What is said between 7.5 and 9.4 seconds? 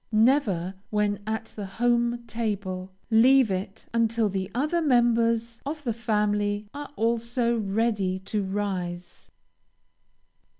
ready to rise.